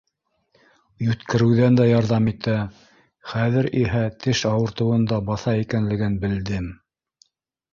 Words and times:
Йүткереүҙән 1.07 1.75
дә 1.79 1.85
ярҙам 1.89 2.31
итә, 2.31 2.55
хәҙер 3.33 3.69
иһә 3.83 4.01
теш 4.25 4.43
ауыртыуын 4.53 5.07
да 5.13 5.21
баҫа 5.29 5.55
икәнлеген 5.67 6.17
белдем. 6.25 6.67